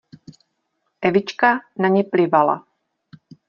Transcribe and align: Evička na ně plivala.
Evička 1.01 1.59
na 1.79 1.87
ně 1.89 2.03
plivala. 2.03 2.65